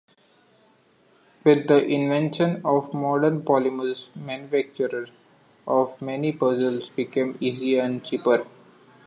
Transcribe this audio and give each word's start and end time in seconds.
With 1.43 1.67
the 1.67 1.85
invention 1.85 2.63
of 2.65 2.91
modern 2.91 3.43
polymers 3.43 4.07
manufacture 4.15 5.09
of 5.67 6.01
many 6.01 6.31
puzzles 6.31 6.89
became 6.89 7.37
easier 7.39 7.83
and 7.83 8.03
cheaper. 8.03 8.47